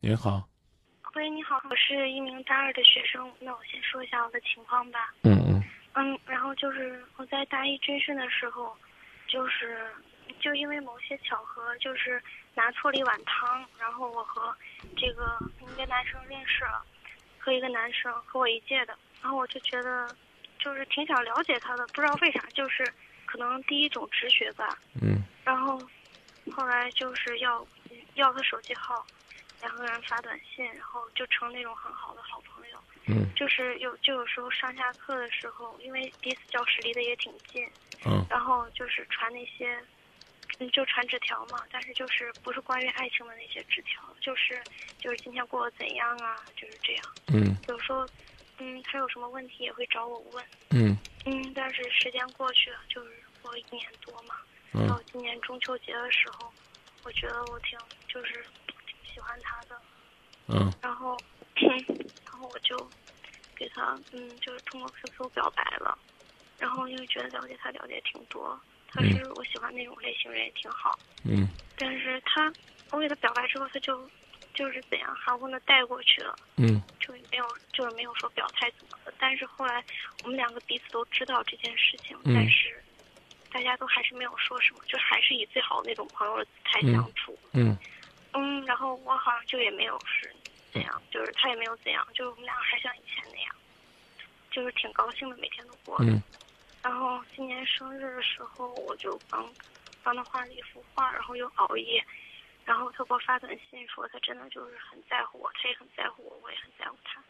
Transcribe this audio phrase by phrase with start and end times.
[0.00, 0.46] 您好，
[1.14, 3.32] 喂，你好，我是一名大二的学生。
[3.40, 5.14] 那我先说一下我的情况吧。
[5.22, 8.76] 嗯嗯嗯，然后就是我在大一军训的时候，
[9.26, 9.90] 就是
[10.38, 12.22] 就因为某些巧合，就是
[12.54, 14.54] 拿错了一碗汤，然后我和
[14.96, 16.84] 这个一个男生认识了，
[17.38, 20.14] 和一个男生和我一届的，然后我就觉得
[20.58, 22.86] 就是挺想了解他的，不知道为啥，就是
[23.24, 24.78] 可能第一种直觉吧。
[25.02, 25.80] 嗯然后
[26.54, 27.66] 后来就是要
[28.14, 29.04] 要他手机号，
[29.60, 32.78] 两个人发短信，然后就成那种很好的好朋友。
[33.08, 37.64] 嗯就是有就有时候上下课的时候，因为彼此教室离得也挺近，
[38.04, 39.78] 嗯然后就是传那些，
[40.58, 41.62] 嗯，就传纸条嘛。
[41.70, 44.60] 但是就是不是关于爱情的那些纸条，就是
[45.00, 47.06] 就是今天过得怎样啊，就是这样。
[47.28, 48.08] 嗯有时候，
[48.58, 54.34] 嗯，他有什么问题也会找我问，嗯嗯，但是时间过去了，就是过了一年多嘛。
[54.72, 56.52] 然后嗯今年中秋节的时候，
[57.04, 57.78] 我觉得我挺
[58.08, 58.44] 就是
[59.26, 59.80] 欢他的，
[60.48, 60.72] 嗯。
[60.80, 61.16] 然后
[62.24, 62.76] 然后我就
[63.56, 65.96] 给他嗯，就是通过 QQ 表白了，
[66.58, 69.10] 然后因为觉得了解他了解挺多，他嗯。
[69.12, 71.48] 是我喜欢那种类型人也挺好，嗯。
[71.76, 72.52] 但是他
[72.90, 74.08] 我给他表白之后，他就
[74.54, 76.34] 就是怎样含糊的带过去了。
[76.56, 76.80] 嗯。
[77.00, 79.82] 就没有就是没有说表态怎么的，但是后来
[80.24, 82.34] 我们两个彼此都知道这件事情，嗯。
[82.34, 82.82] 但是
[83.52, 87.38] 大家都还是没有说什么，就还是以最好的那种朋友的姿态嗯相处。
[87.52, 87.68] 嗯。
[87.70, 87.78] 嗯，
[88.66, 90.34] 然后我好像就也没有是
[90.72, 93.54] 怎样，就是他也没有怎样，就是我们俩还像以前那样，
[94.50, 95.96] 就是挺高兴的，每天都过。
[96.00, 96.22] 嗯
[96.82, 99.52] 然后今年生日的时候，我就帮
[100.04, 102.04] 帮他画了一幅画，然后又熬夜，
[102.64, 107.20] 然后他给我发短信说他真的就是很在乎我，他也很在乎我，我也很在乎他。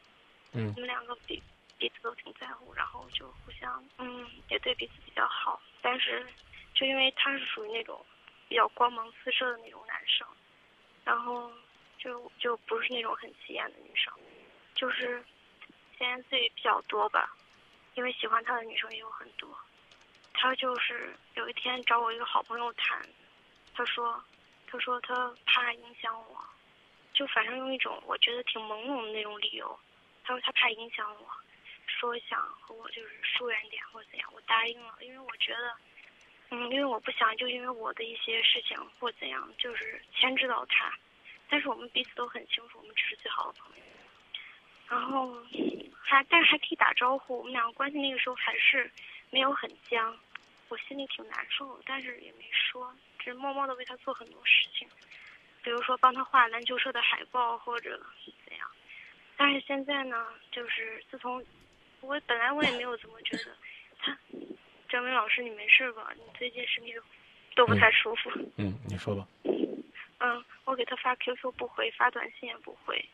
[0.53, 1.43] 嗯我们两个比
[1.79, 6.27] 彼此都挺在乎，然后就互相嗯也对彼此比较好，但是
[6.75, 8.05] 就因为他是属于那种
[8.49, 10.27] 比较光芒四射的那种男生，
[11.07, 11.49] 然后
[11.99, 14.12] 就就不是那种很起眼的女生，
[14.75, 15.25] 就是
[15.97, 17.33] 闲言碎语比较多吧，
[17.95, 19.57] 因为喜欢他的女生也有很多。
[20.34, 23.00] 他就是有一天找我一个好朋友谈，
[23.72, 24.21] 他说
[24.67, 26.44] 他说他怕影响我，
[27.15, 29.78] 就反正用一种我觉得挺朦胧的那种理由。
[30.25, 31.31] 他说他怕影响我，
[31.87, 35.77] 说想和我就是疏远点或者怎样，我答应了，因为我觉得，
[36.51, 40.93] 嗯，因为我不想就因为我的一些事情或怎样，就是牵制到他，
[41.49, 43.83] 但是我们彼此都很清楚，我们只是最好的朋友。
[44.89, 45.37] 然后
[46.01, 48.89] 还但是还可以打招呼，我们两个关系那个时候还是
[49.31, 50.17] 没有很僵，
[50.69, 54.89] 我心里挺难受，但是也没说，只是默默的为他做很多事情，
[55.65, 58.01] 比如说帮他画篮球社的海报或者
[58.49, 58.71] 怎样。
[59.37, 61.45] 但是现在呢，就是自从
[62.01, 63.56] 我本来我也没有怎么觉得
[63.99, 64.17] 他，
[64.89, 66.13] 张明老师你没事吧？
[66.17, 66.95] 你最近身体
[67.55, 68.31] 都不太舒服。
[68.57, 69.27] 嗯，你说吧。
[70.19, 73.05] 嗯，我给他发 QQ 不回，发短信也不回。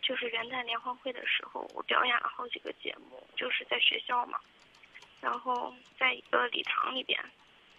[0.00, 4.38] 就是元旦联欢会的时候，我表演了好几个节目，就是在学校嘛，
[5.20, 7.20] 然后在一个礼堂里边，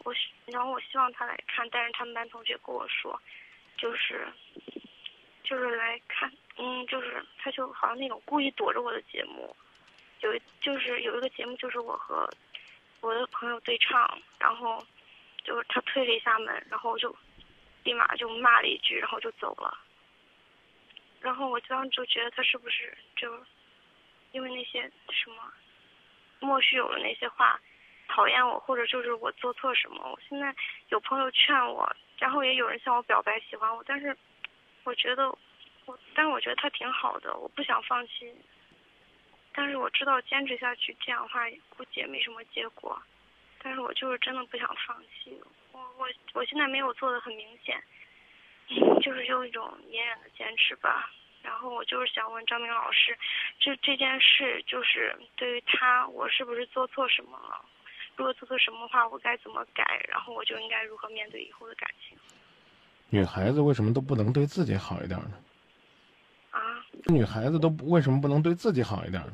[0.04, 0.14] 我
[0.46, 3.20] 然后我希望他来看，但是他们班同学跟我说，
[3.78, 4.28] 就是
[5.44, 9.56] 就是来看，嗯，就是他就好像那种故意躲着我的节目，
[10.22, 12.30] 有一就是有一个节目就是我和
[13.02, 14.86] 我的朋友对唱，然后
[15.44, 17.16] 就是他推了一下门，然后我就
[17.84, 19.78] 立马就骂了一句，然后就走了。
[21.22, 23.44] 然后我当时就觉得他是不是就
[24.32, 25.52] 因为那些什么
[26.40, 27.60] 莫须有的那些话
[28.08, 30.12] 讨厌我，或者就是我做错什么？
[30.12, 30.56] 我现在
[30.90, 34.16] 有朋友劝我，然后也有人向我表白喜欢我，但是
[34.84, 35.30] 我觉得
[35.86, 38.34] 我，但是我觉得他挺好的，我不想放弃。
[39.60, 41.42] 但是我知道坚持下去这样的话
[41.76, 42.98] 估计也没什么结果，
[43.62, 45.38] 但是我就是真的不想放弃。
[45.74, 47.78] 我我我现在没有做的很明显。
[49.02, 51.12] 就是用一种隐忍的坚持吧。
[51.42, 53.18] 然后我就是想问张明老师，
[53.60, 57.66] 这这件事就是对于他，我是不是做错什么了？
[58.16, 60.06] 如果做错什么的话，我该怎么改？
[60.08, 62.18] 然后我就应该如何面对以后的感情？
[63.10, 65.32] 女孩子为什么都不能对自己好一点呢？
[66.52, 69.34] 啊，女孩子都不为什么不能对自己好一点呢？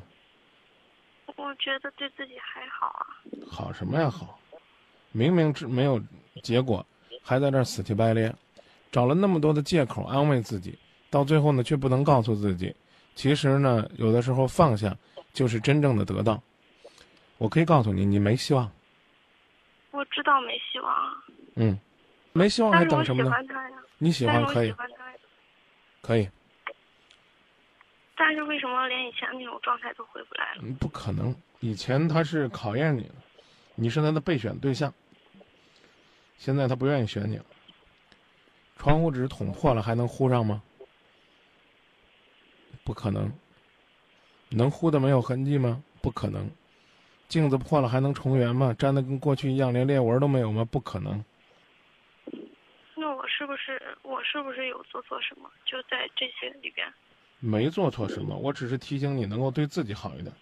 [1.55, 3.07] 我觉得对自己还好啊。
[3.49, 4.37] 好什么呀好？
[5.13, 6.01] 明明是没有
[6.43, 6.85] 结果，
[7.23, 8.35] 还在这儿死乞白咧，
[8.91, 10.77] 找了那么多的借口安慰自己，
[11.09, 12.75] 到最后呢却不能告诉自己，
[13.15, 14.93] 其实呢有的时候放下
[15.31, 16.43] 就是真正的得到。
[17.37, 18.69] 我可以告诉你，你没希望。
[19.91, 21.23] 我知道没希望啊，
[21.55, 21.79] 嗯，
[22.33, 23.31] 没希望还等什么呢？
[23.97, 24.75] 你喜欢可以。
[26.01, 26.29] 可以，
[28.15, 30.61] 但是为什么连以前那种状态都回不来了？
[30.63, 31.35] 嗯不可能。
[31.59, 33.15] 以前他是考验你的，
[33.75, 34.93] 你是他的备选对象。
[36.37, 37.45] 现在他不愿意选你了。
[38.77, 40.61] 窗户纸捅破了，还能糊上吗？
[42.83, 43.31] 不可能。
[44.49, 45.83] 能糊的没有痕迹吗？
[46.01, 46.49] 不可能。
[47.27, 48.73] 镜子破了还能重圆吗？
[48.77, 50.63] 粘的跟过去一样，连裂纹都没有吗？
[50.65, 51.23] 不可能。
[52.95, 55.49] 那我是不是我是不是有做错什么？
[55.65, 56.87] 就在这些里边。
[57.39, 60.33] 没做错什么，我只是提醒你能够对自己好一点。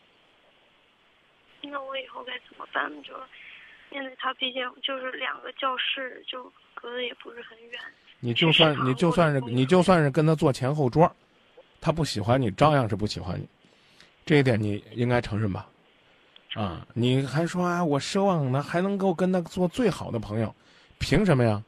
[1.61, 2.89] 那我以后该怎么办？
[3.03, 3.13] 就
[3.89, 6.43] 面对他，毕竟就是两个教室，就
[6.73, 7.79] 隔得也不是很远。
[8.19, 11.13] 你就算你就算是你就算是跟他坐前后桌，
[11.81, 13.47] 他不喜欢你，照样是不喜欢你。
[14.25, 15.67] 这一点你应该承认吧？
[16.53, 20.55] 啊，你还说啊，我奢望呢还能够跟他做最好的朋友，
[20.99, 21.61] 凭什么呀？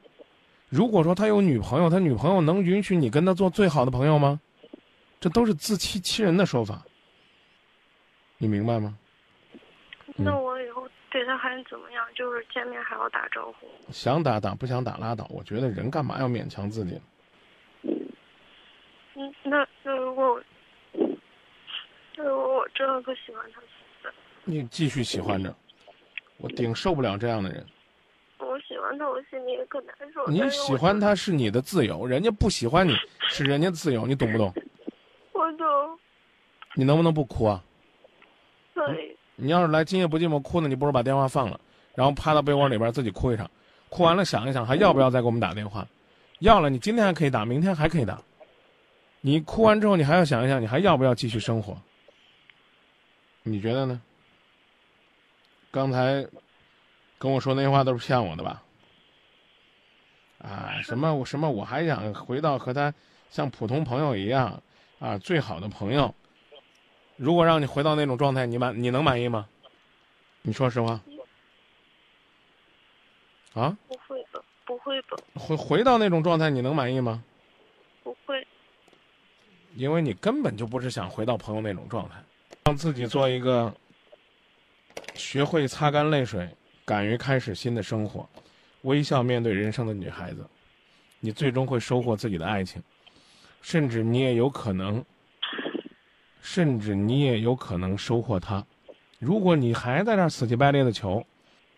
[0.69, 4.39] 如果说他有女朋友，他女朋友能允许你跟他做最好的朋友吗？
[5.25, 6.85] 这都是自欺欺人的说法，
[8.37, 8.95] 你明白吗？
[10.17, 12.05] 那我以后对他还怎么样？
[12.13, 13.65] 就是见面还要打招呼？
[13.91, 15.25] 想打打，不想打拉倒。
[15.31, 17.01] 我觉得人干嘛要勉强自己？
[19.15, 20.39] 嗯，那那如果，
[20.93, 23.59] 那如果我真的不喜欢他，
[24.43, 25.51] 你继续喜欢着，
[26.37, 27.65] 我顶受不了这样的人。
[28.37, 30.27] 我喜欢他，我心里也可难受。
[30.27, 32.95] 你喜欢他是你的自由，人家不喜欢你
[33.27, 34.53] 是人家自由，你懂不懂？
[36.75, 37.63] 你能不能不哭啊？
[38.75, 39.17] 对。
[39.37, 41.59] 你要是来今夜不寂寞哭呢，你不如把电话放了，
[41.93, 43.49] 然后趴到被窝里边自己哭一场，
[43.89, 45.85] 哭完了想一想还要不要再给我们打电话？
[46.39, 48.21] 要了，你今天还可以打，明天还可以打。
[49.19, 51.77] 你哭完之后，你还要想一想，你还要不要继续生活？
[53.43, 54.01] 你觉得呢？
[55.71, 56.25] 刚才
[57.17, 58.63] 跟我说那些话都是骗我的吧？
[60.39, 62.93] 啊，什么我什么我还想回到和他
[63.29, 64.61] 像普通朋友一样
[64.99, 66.13] 啊，最好的朋友。
[67.15, 69.47] 如果让你回到那种状态，你满你能满意吗？
[70.41, 71.01] 你说实话。
[73.53, 73.77] 啊？
[73.87, 75.17] 不会的，不会的。
[75.33, 77.23] 回回到那种状态，你能满意吗？
[78.03, 78.45] 不会。
[79.75, 82.15] 因为你根本就不是想回到朋友那种状态，
[82.65, 83.73] 让自己做一个。
[85.13, 86.49] 学会擦干泪水，
[86.83, 88.27] 敢于开始新的生活，
[88.81, 90.45] 微笑面对人生的女孩子，
[91.21, 92.83] 你最终会收获自己的爱情，
[93.61, 95.03] 甚至你也有可能，
[96.45, 98.63] 甚至你也有可能收获他。
[99.17, 101.25] 如果你还在那死乞白赖的求，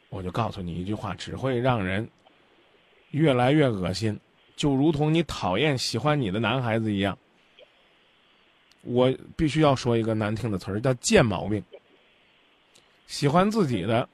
[0.09, 2.05] 我就告诉你一句话，只会让人
[3.11, 4.19] 越来越恶心，
[4.57, 7.17] 就如同你讨厌喜欢你的男孩子一样。
[8.81, 11.63] 我必须要说一个难听的词儿，叫贱毛病。
[13.07, 14.09] 喜欢自己的，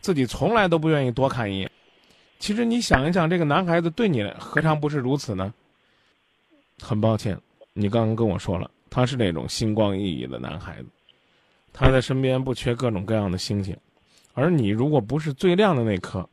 [0.00, 1.70] 自己从来都不愿意多看一眼。
[2.40, 5.54] 其实你想一想，这个男孩子对你何尝不是如此呢？
[6.82, 7.40] 很抱歉，
[7.74, 10.86] 你刚刚跟我说了，他是那种星光熠熠的男孩子，
[11.72, 13.76] 他在身边不缺各种各样的星星，
[14.34, 16.24] 而你如果不是最亮的那颗，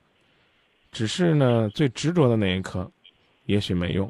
[0.92, 2.88] 只是呢最执着的那一颗，
[3.48, 4.08] 也许没用。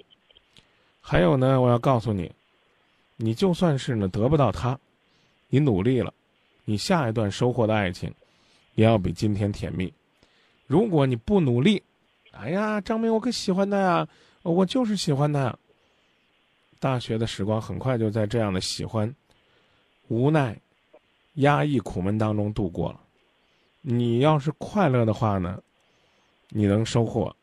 [0.99, 2.29] 还有呢，我要告诉你，
[3.15, 4.77] 你就算是呢得不到他，
[5.47, 6.13] 你努力了。
[6.65, 8.13] 你下一段收获的爱情，
[8.75, 9.93] 也要比今天甜蜜。
[10.67, 11.81] 如果你不努力，
[12.31, 14.05] 哎呀，张明，我可喜欢他呀，
[14.43, 15.57] 我就是喜欢他。
[16.81, 19.15] 大学的时光很快就在这样的喜欢、
[20.07, 20.59] 无奈、
[21.35, 22.99] 压抑、苦闷当中度过了。
[23.81, 25.61] 你要是快乐的话呢，
[26.49, 27.33] 你能收获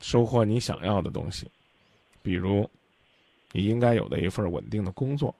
[0.00, 1.46] 收获你想要的东西，
[2.22, 2.66] 比如
[3.52, 5.34] 你应该有的一份稳定的工作。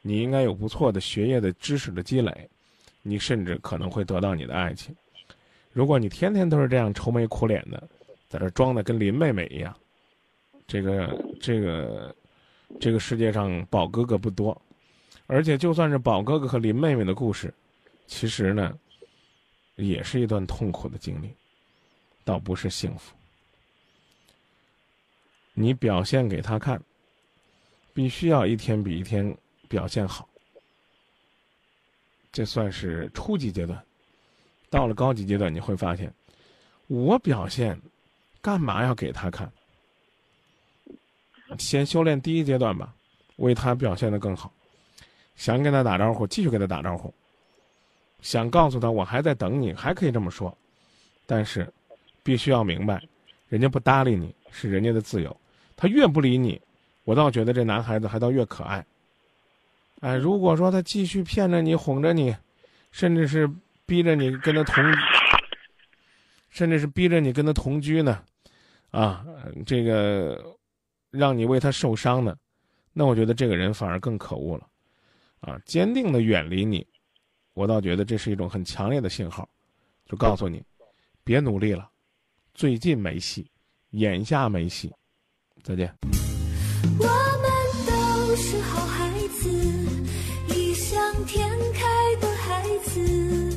[0.00, 2.48] 你应该有不错的学业的知识的积累，
[3.02, 4.94] 你甚至可能会得到你的爱情。
[5.72, 7.82] 如果你天天都是这样愁眉苦脸的，
[8.28, 9.76] 在这装的跟林妹妹一样，
[10.66, 12.14] 这个这个
[12.80, 14.60] 这个世界上宝哥哥不多，
[15.26, 17.52] 而且就算是宝哥哥和林妹妹的故事，
[18.06, 18.78] 其实呢，
[19.76, 21.34] 也是一段痛苦的经历，
[22.24, 23.14] 倒不是幸福。
[25.52, 26.82] 你表现给他看，
[27.92, 29.36] 必须要一天比一天。
[29.66, 30.28] 表现好，
[32.30, 33.82] 这算是初级阶段。
[34.70, 36.14] 到了高级阶段，你会发现，
[36.86, 37.80] 我表现，
[38.40, 39.50] 干嘛要给他看？
[41.58, 42.94] 先修炼第一阶段吧，
[43.36, 44.52] 为他表现的更好。
[45.36, 47.12] 想跟他打招呼，继续跟他打招呼。
[48.20, 50.56] 想告诉他我还在等你，还可以这么说。
[51.26, 51.70] 但是，
[52.22, 53.02] 必须要明白，
[53.48, 55.36] 人家不搭理你是人家的自由。
[55.76, 56.60] 他越不理你，
[57.04, 58.84] 我倒觉得这男孩子还倒越可爱。
[60.00, 62.34] 哎，如果说他继续骗着你、哄着你，
[62.92, 63.50] 甚至是
[63.86, 64.84] 逼着你跟他同，
[66.50, 68.22] 甚至是逼着你跟他同居呢，
[68.90, 69.26] 啊，
[69.66, 70.40] 这个
[71.16, 72.36] 让你为他受伤呢，
[72.92, 74.66] 那我觉得这个人反而更可恶了
[75.38, 75.56] 啊。
[75.64, 76.84] 坚定的远离你，
[77.52, 79.48] 我倒觉得这是一种很强烈的信号，
[80.06, 80.60] 就告诉你
[81.22, 81.88] 别努力了。
[82.52, 83.48] 最近没戏，
[83.90, 84.92] 眼下没戏。
[85.62, 85.94] 再见。
[86.98, 89.48] 我们都是好孩子，
[90.48, 93.56] 异想天开的孩子，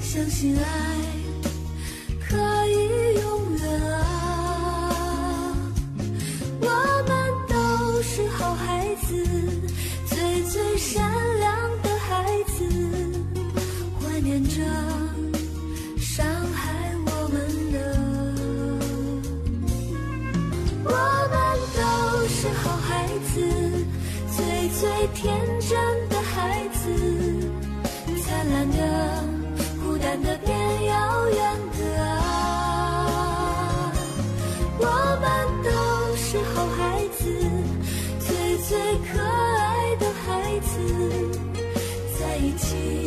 [0.00, 1.25] 相信爱。
[14.26, 14.60] 念着
[16.00, 17.38] 伤害我们
[17.70, 17.78] 的。
[20.82, 20.90] 我
[21.30, 21.36] 们
[21.76, 21.80] 都
[22.26, 23.38] 是好孩子，
[24.36, 24.82] 最最
[25.14, 25.78] 天真
[26.08, 26.82] 的孩子，
[28.20, 28.76] 灿烂的。
[29.80, 31.38] 孤单的变遥远
[31.78, 33.92] 的啊，
[34.80, 34.84] 我
[35.22, 35.24] 们
[35.62, 35.70] 都
[36.16, 37.22] 是好孩子，
[38.18, 40.74] 最最可爱的孩子，
[42.18, 43.05] 在一起。